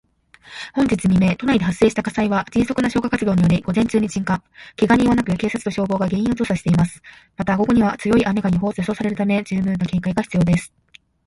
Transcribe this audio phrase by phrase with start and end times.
[0.73, 4.41] 本日未明、都内で発生した火災は、迅速な消火活動により午前中に鎮火。
[4.75, 7.03] けが人はなく、警察と消防が原因を調査しています。
[7.37, 10.73] また、午後には強い雨が予想されるため、十分な警戒が必要です。